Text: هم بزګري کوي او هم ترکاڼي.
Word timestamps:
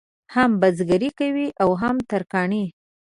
هم 0.33 0.51
بزګري 0.61 1.09
کوي 1.19 1.47
او 1.61 1.69
هم 1.81 1.95
ترکاڼي. 2.09 2.65